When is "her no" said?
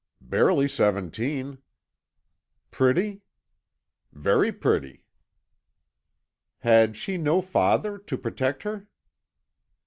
8.63-8.87